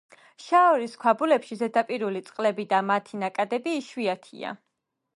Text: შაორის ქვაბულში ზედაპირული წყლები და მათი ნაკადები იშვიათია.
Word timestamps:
შაორის 0.45 0.95
ქვაბულში 1.03 1.59
ზედაპირული 1.59 2.23
წყლები 2.31 2.67
და 2.75 2.83
მათი 2.91 3.23
ნაკადები 3.27 3.81
იშვიათია. 3.85 4.61